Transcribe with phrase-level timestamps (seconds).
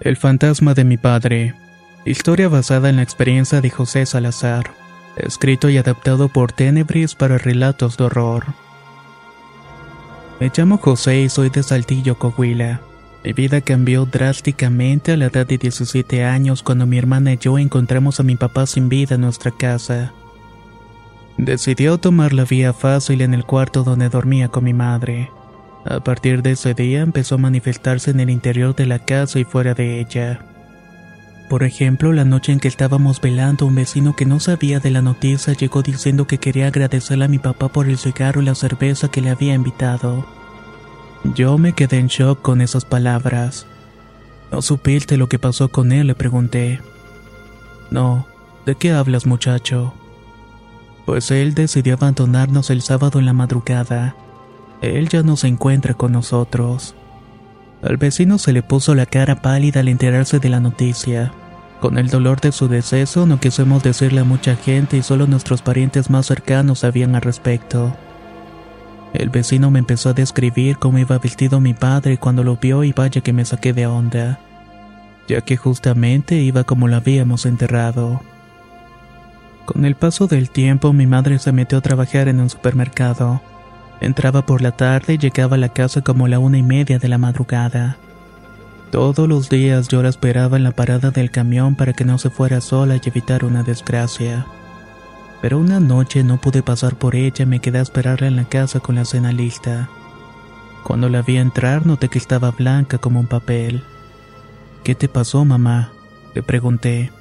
[0.00, 1.54] El fantasma de mi padre.
[2.06, 4.70] Historia basada en la experiencia de José Salazar.
[5.16, 8.46] Escrito y adaptado por Tenebris para relatos de horror.
[10.40, 12.80] Me llamo José y soy de Saltillo, Coahuila.
[13.22, 17.58] Mi vida cambió drásticamente a la edad de 17 años cuando mi hermana y yo
[17.58, 20.14] encontramos a mi papá sin vida en nuestra casa.
[21.36, 25.28] Decidió tomar la vía fácil en el cuarto donde dormía con mi madre.
[25.84, 29.44] A partir de ese día empezó a manifestarse en el interior de la casa y
[29.44, 30.40] fuera de ella.
[31.48, 35.02] Por ejemplo, la noche en que estábamos velando, un vecino que no sabía de la
[35.02, 39.10] noticia llegó diciendo que quería agradecerle a mi papá por el cigarro y la cerveza
[39.10, 40.26] que le había invitado.
[41.34, 43.66] Yo me quedé en shock con esas palabras.
[44.52, 46.06] ¿No supiste lo que pasó con él?
[46.06, 46.80] le pregunté.
[47.90, 48.26] No,
[48.64, 49.92] ¿de qué hablas muchacho?
[51.04, 54.14] Pues él decidió abandonarnos el sábado en la madrugada.
[54.82, 56.94] Él ya no se encuentra con nosotros.
[57.82, 61.32] Al vecino se le puso la cara pálida al enterarse de la noticia.
[61.80, 65.62] Con el dolor de su deceso no quisimos decirle a mucha gente y solo nuestros
[65.62, 67.96] parientes más cercanos sabían al respecto.
[69.14, 72.92] El vecino me empezó a describir cómo iba vestido mi padre cuando lo vio y
[72.92, 74.38] vaya que me saqué de onda,
[75.26, 78.20] ya que justamente iba como lo habíamos enterrado.
[79.64, 83.40] Con el paso del tiempo mi madre se metió a trabajar en un supermercado.
[84.00, 87.08] Entraba por la tarde y llegaba a la casa como la una y media de
[87.08, 87.98] la madrugada.
[88.90, 92.30] Todos los días yo la esperaba en la parada del camión para que no se
[92.30, 94.46] fuera sola y evitar una desgracia.
[95.42, 98.44] Pero una noche no pude pasar por ella y me quedé a esperarla en la
[98.44, 99.88] casa con la cena lista.
[100.82, 103.84] Cuando la vi entrar noté que estaba blanca como un papel.
[104.82, 105.92] ¿Qué te pasó, mamá?
[106.34, 107.12] Le pregunté.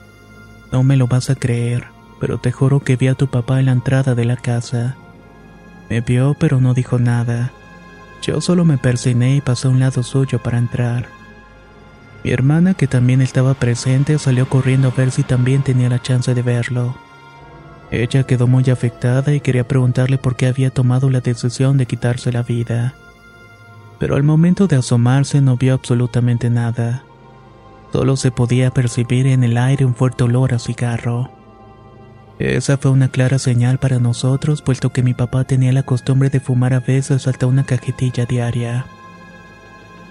[0.71, 1.87] No me lo vas a creer,
[2.19, 4.95] pero te juro que vi a tu papá en la entrada de la casa.
[5.89, 7.51] Me vio pero no dijo nada.
[8.21, 11.07] Yo solo me persiné y pasé a un lado suyo para entrar.
[12.23, 16.33] Mi hermana, que también estaba presente, salió corriendo a ver si también tenía la chance
[16.33, 16.95] de verlo.
[17.91, 22.31] Ella quedó muy afectada y quería preguntarle por qué había tomado la decisión de quitarse
[22.31, 22.93] la vida.
[23.99, 27.03] Pero al momento de asomarse no vio absolutamente nada.
[27.91, 31.31] Solo se podía percibir en el aire un fuerte olor a cigarro.
[32.39, 36.39] Esa fue una clara señal para nosotros, puesto que mi papá tenía la costumbre de
[36.39, 38.85] fumar a veces hasta una cajetilla diaria.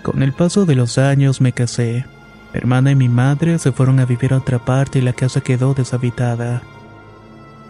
[0.02, 2.04] Con el paso de los años me casé.
[2.52, 5.40] Mi hermana y mi madre se fueron a vivir a otra parte y la casa
[5.40, 6.62] quedó deshabitada.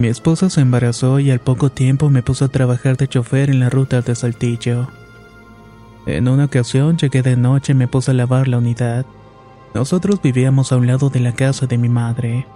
[0.01, 3.61] Mi esposa se embarazó y al poco tiempo me puso a trabajar de chofer en
[3.61, 4.89] la ruta de Saltillo.
[6.07, 9.07] En una ocasión llegué de noche y me puse a lavar la unidad.
[9.75, 12.47] Nosotros vivíamos a un lado de la casa de mi madre.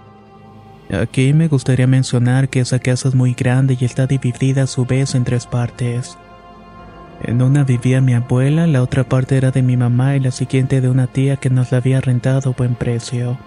[0.93, 4.85] Aquí me gustaría mencionar que esa casa es muy grande y está dividida a su
[4.85, 6.19] vez en tres partes.
[7.23, 10.81] En una vivía mi abuela, la otra parte era de mi mamá y la siguiente
[10.81, 13.39] de una tía que nos la había rentado a buen precio.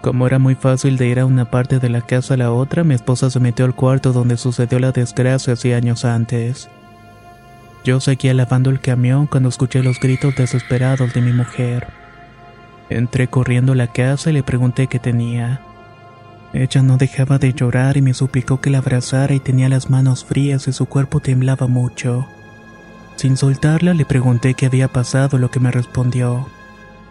[0.00, 2.82] Como era muy fácil de ir a una parte de la casa a la otra,
[2.82, 6.68] mi esposa se metió al cuarto donde sucedió la desgracia hace años antes.
[7.84, 11.86] Yo seguía lavando el camión cuando escuché los gritos desesperados de mi mujer.
[12.90, 15.60] Entré corriendo a la casa y le pregunté qué tenía.
[16.54, 20.24] Ella no dejaba de llorar y me suplicó que la abrazara y tenía las manos
[20.24, 22.28] frías y su cuerpo temblaba mucho.
[23.16, 26.46] Sin soltarla le pregunté qué había pasado, lo que me respondió.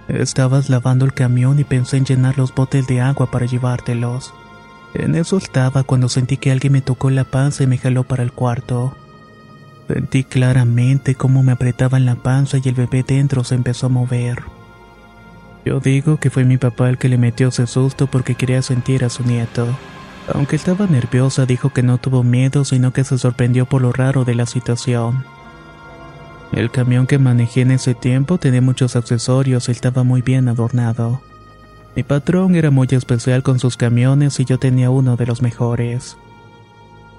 [0.07, 4.33] Estabas lavando el camión y pensé en llenar los botes de agua para llevártelos.
[4.93, 8.23] En eso estaba cuando sentí que alguien me tocó la panza y me jaló para
[8.23, 8.95] el cuarto.
[9.89, 14.41] Sentí claramente cómo me apretaban la panza y el bebé dentro se empezó a mover.
[15.65, 19.06] Yo digo que fue mi papá el que le metió ese susto porque quería sentir
[19.06, 19.68] a su nieto.
[20.33, 24.25] Aunque estaba nerviosa, dijo que no tuvo miedo, sino que se sorprendió por lo raro
[24.25, 25.25] de la situación.
[26.51, 31.21] El camión que manejé en ese tiempo tenía muchos accesorios y estaba muy bien adornado.
[31.95, 36.18] Mi patrón era muy especial con sus camiones y yo tenía uno de los mejores.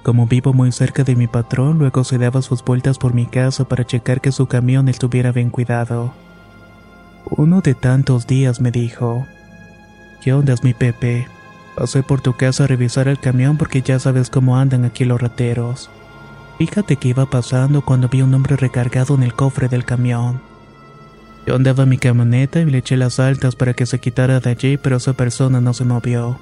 [0.02, 3.64] Como vivo muy cerca de mi patrón, luego se daba sus vueltas por mi casa
[3.66, 6.12] para checar que su camión estuviera bien cuidado.
[7.36, 9.26] Uno de tantos días me dijo,
[10.22, 11.26] ¿Qué onda, mi Pepe?
[11.76, 15.20] Pasé por tu casa a revisar el camión porque ya sabes cómo andan aquí los
[15.20, 15.90] rateros.
[16.58, 20.40] Fíjate que iba pasando cuando vi un hombre recargado en el cofre del camión.
[21.44, 24.50] Yo andaba en mi camioneta y le eché las altas para que se quitara de
[24.50, 26.38] allí, pero esa persona no se movió.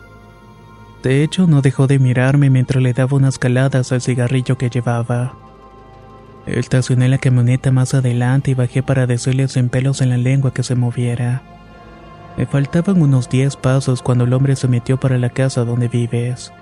[1.02, 5.41] De hecho, no dejó de mirarme mientras le daba unas caladas al cigarrillo que llevaba.
[6.46, 10.62] Estacioné la camioneta más adelante y bajé para decirle sin pelos en la lengua que
[10.62, 11.42] se moviera.
[12.36, 16.52] Me faltaban unos diez pasos cuando el hombre se metió para la casa donde vives.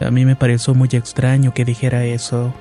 [0.00, 2.54] A mí me pareció muy extraño que dijera eso.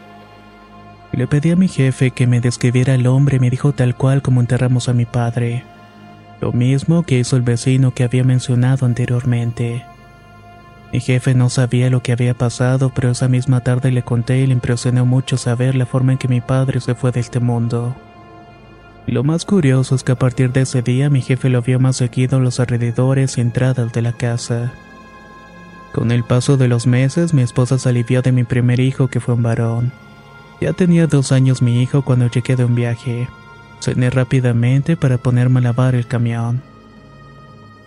[1.11, 4.21] Le pedí a mi jefe que me describiera al hombre y me dijo tal cual
[4.21, 5.63] como enterramos a mi padre.
[6.39, 9.83] Lo mismo que hizo el vecino que había mencionado anteriormente.
[10.91, 14.47] Mi jefe no sabía lo que había pasado, pero esa misma tarde le conté y
[14.47, 17.95] le impresionó mucho saber la forma en que mi padre se fue de este mundo.
[19.07, 21.95] Lo más curioso es que a partir de ese día mi jefe lo vio más
[21.95, 24.73] seguido en los alrededores y entradas de la casa.
[25.93, 29.19] Con el paso de los meses, mi esposa se alivió de mi primer hijo que
[29.19, 29.91] fue un varón.
[30.59, 33.27] Ya tenía dos años mi hijo cuando llegué de un viaje.
[33.79, 36.61] Cené rápidamente para ponerme a lavar el camión.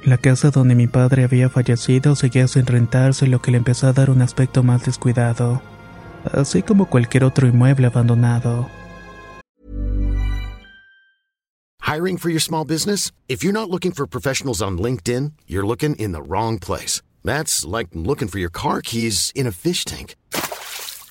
[0.05, 3.95] La casa donde mi padre había fallecido seguía sin rentarse, lo que le empezó a
[3.95, 5.63] dar un aspecto más descuidado,
[6.31, 8.69] así como cualquier otro inmueble abandonado.
[11.81, 13.13] Hiring for your small business?
[13.29, 17.01] If you're not looking for professionals on LinkedIn, you're looking in the wrong place.
[17.25, 20.17] That's like looking for your car keys in a fish tank.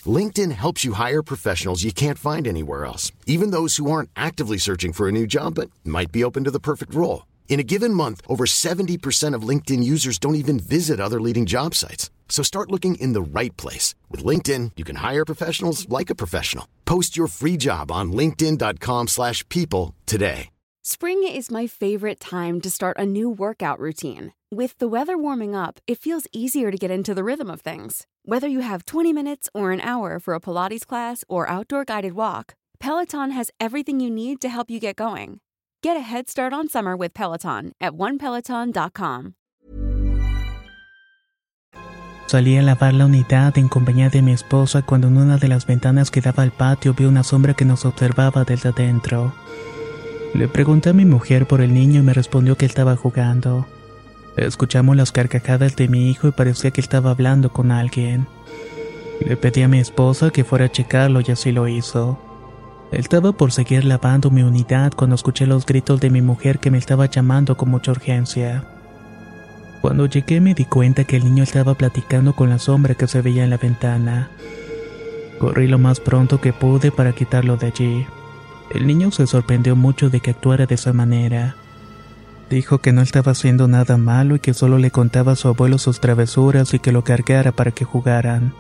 [0.06, 4.60] LinkedIn helps you hire professionals you can't find anywhere else, even those who aren't actively
[4.60, 7.24] searching for a new job but might be open to the perfect role.
[7.54, 11.76] In a given month, over 70% of LinkedIn users don't even visit other leading job
[11.76, 12.10] sites.
[12.28, 13.94] So start looking in the right place.
[14.10, 16.66] With LinkedIn, you can hire professionals like a professional.
[16.86, 20.50] Post your free job on linkedin.com slash people today.
[20.82, 24.34] Spring is my favorite time to start a new workout routine.
[24.52, 28.08] With the weather warming up, it feels easier to get into the rhythm of things.
[28.26, 32.14] Whether you have 20 minutes or an hour for a Pilates class or outdoor guided
[32.14, 35.40] walk, Peloton has everything you need to help you get going.
[35.84, 39.34] Get a head start on summer with Peloton at onepeloton.com.
[42.28, 45.68] Salí a lavar la unidad en compañía de mi esposa cuando en una de las
[45.68, 49.34] ventanas que daba al patio vi una sombra que nos observaba desde adentro.
[50.34, 53.68] Le pregunté a mi mujer por el niño y me respondió que estaba jugando.
[54.38, 58.26] Escuchamos las carcajadas de mi hijo y parecía que estaba hablando con alguien.
[59.20, 62.18] Le pedí a mi esposa que fuera a checarlo y así lo hizo.
[62.94, 66.78] Estaba por seguir lavando mi unidad cuando escuché los gritos de mi mujer que me
[66.78, 68.66] estaba llamando con mucha urgencia.
[69.82, 73.22] Cuando llegué me di cuenta que el niño estaba platicando con la sombra que se
[73.22, 74.30] veía en la ventana.
[75.40, 78.06] Corrí lo más pronto que pude para quitarlo de allí.
[78.70, 81.56] El niño se sorprendió mucho de que actuara de esa manera.
[82.52, 85.80] Dijo que no estaba haciendo nada malo y que solo le contaba a su abuelo
[85.80, 88.54] sus travesuras y que lo cargara para que jugaran.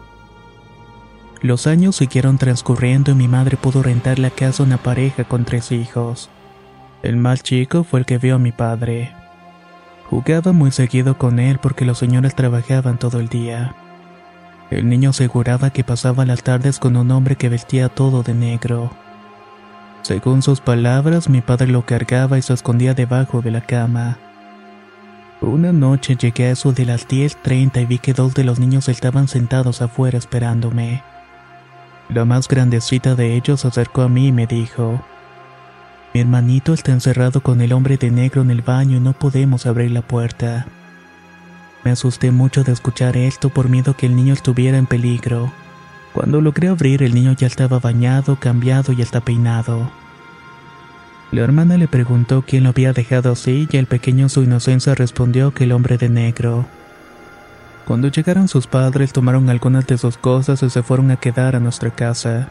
[1.44, 5.44] Los años siguieron transcurriendo y mi madre pudo rentar la casa a una pareja con
[5.44, 6.30] tres hijos.
[7.04, 9.12] El más chico fue el que vio a mi padre.
[10.10, 13.76] Jugaba muy seguido con él porque los señores trabajaban todo el día.
[14.72, 18.92] El niño aseguraba que pasaba las tardes con un hombre que vestía todo de negro.
[20.02, 24.18] Según sus palabras, mi padre lo cargaba y se escondía debajo de la cama.
[25.42, 28.88] Una noche llegué a eso de las 10.30 y vi que dos de los niños
[28.88, 31.04] estaban sentados afuera esperándome.
[32.10, 35.02] La más grandecita de ellos se acercó a mí y me dijo,
[36.14, 39.66] Mi hermanito está encerrado con el hombre de negro en el baño y no podemos
[39.66, 40.68] abrir la puerta.
[41.84, 45.52] Me asusté mucho de escuchar esto por miedo que el niño estuviera en peligro.
[46.14, 49.90] Cuando logré abrir el niño ya estaba bañado, cambiado y hasta peinado.
[51.32, 54.94] La hermana le preguntó quién lo había dejado así y el pequeño en su inocencia
[54.94, 56.68] respondió que el hombre de negro.
[57.86, 61.60] Cuando llegaron sus padres tomaron algunas de sus cosas y se fueron a quedar a
[61.60, 62.48] nuestra casa.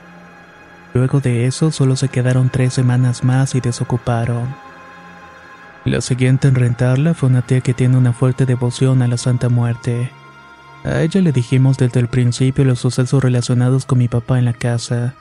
[0.94, 4.54] Luego de eso solo se quedaron tres semanas más y desocuparon.
[5.84, 9.48] La siguiente en rentarla fue una tía que tiene una fuerte devoción a la Santa
[9.48, 10.10] Muerte.
[10.84, 14.52] A ella le dijimos desde el principio los sucesos relacionados con mi papá en la
[14.52, 15.14] casa.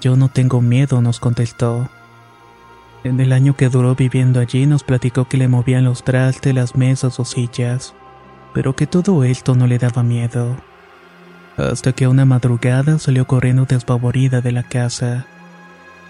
[0.00, 1.88] Yo no tengo miedo, nos contestó.
[3.04, 6.76] En el año que duró viviendo allí nos platicó que le movían los trastes, las
[6.76, 7.94] mesas o sillas,
[8.54, 10.56] pero que todo esto no le daba miedo.
[11.56, 15.26] Hasta que una madrugada salió corriendo despavorida de la casa.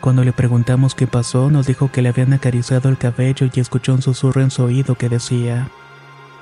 [0.01, 3.95] Cuando le preguntamos qué pasó, nos dijo que le habían acariciado el cabello y escuchó
[3.95, 5.69] un susurro en su oído que decía,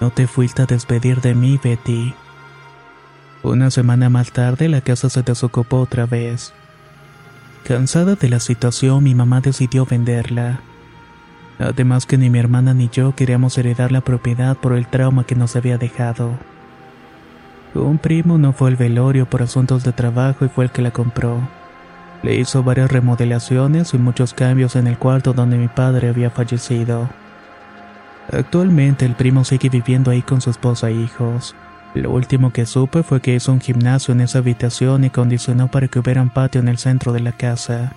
[0.00, 2.14] No te fuiste a despedir de mí, Betty.
[3.44, 6.52] Una semana más tarde la casa se desocupó otra vez.
[7.64, 10.60] Cansada de la situación, mi mamá decidió venderla.
[11.58, 15.34] Además que ni mi hermana ni yo queríamos heredar la propiedad por el trauma que
[15.34, 16.32] nos había dejado.
[17.74, 20.90] Un primo no fue al velorio por asuntos de trabajo y fue el que la
[20.90, 21.38] compró.
[22.22, 27.08] Le hizo varias remodelaciones y muchos cambios en el cuarto donde mi padre había fallecido.
[28.30, 31.56] Actualmente el primo sigue viviendo ahí con su esposa e hijos.
[31.94, 35.88] Lo último que supe fue que hizo un gimnasio en esa habitación y condicionó para
[35.88, 37.92] que hubiera un patio en el centro de la casa.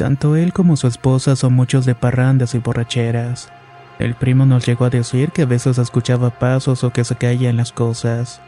[0.00, 3.50] Tanto él como su esposa son muchos de parrandas y borracheras.
[3.98, 7.58] El primo nos llegó a decir que a veces escuchaba pasos o que se caían
[7.58, 8.40] las cosas.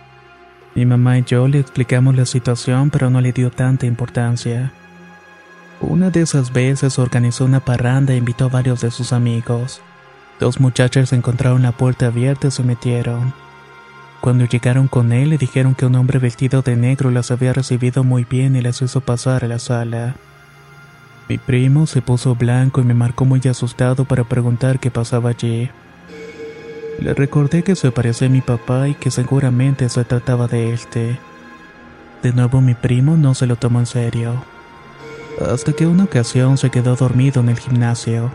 [0.75, 4.73] Mi mamá y yo le explicamos la situación pero no le dio tanta importancia.
[5.83, 9.83] Una de esas veces organizó una parranda e invitó a varios de sus amigos.
[10.41, 13.35] Dos muchachas encontraron la puerta abierta y se metieron.
[14.23, 18.05] Cuando llegaron con él le dijeron que un hombre vestido de negro las había recibido
[18.05, 20.15] muy bien y las hizo pasar a la sala.
[21.33, 25.71] Mi primo se puso blanco y me marcó muy asustado para preguntar qué pasaba allí.
[27.01, 31.19] Le recordé que se parecía a mi papá y que seguramente se trataba de este.
[32.23, 34.45] De nuevo mi primo no se lo tomó en serio.
[35.51, 38.31] Hasta que una ocasión se quedó dormido en el gimnasio.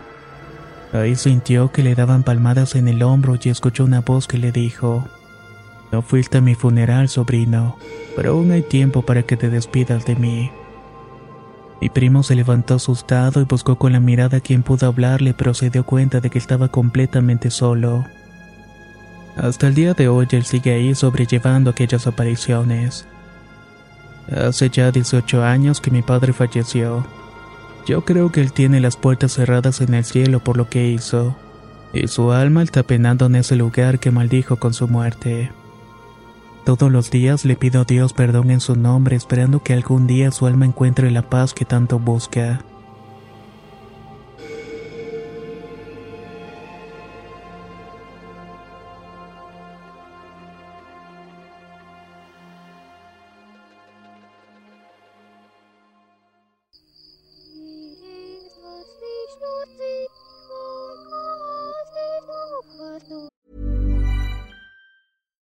[0.92, 4.50] Ahí sintió que le daban palmadas en el hombro y escuchó una voz que le
[4.50, 5.06] dijo,
[5.92, 7.78] no fuiste a mi funeral, sobrino,
[8.16, 10.50] pero aún hay tiempo para que te despidas de mí.
[11.80, 15.54] Mi primo se levantó asustado y buscó con la mirada a quien pudo hablarle, pero
[15.54, 18.04] se dio cuenta de que estaba completamente solo.
[19.36, 23.06] Hasta el día de hoy él sigue ahí sobrellevando aquellas apariciones.
[24.30, 27.06] Hace ya 18 años que mi padre falleció.
[27.86, 31.36] Yo creo que él tiene las puertas cerradas en el cielo por lo que hizo,
[31.92, 35.52] y su alma está penando en ese lugar que maldijo con su muerte.
[36.68, 40.30] Todos los días le pido a Dios perdón en su nombre esperando que algún día
[40.30, 42.60] su alma encuentre la paz que tanto busca.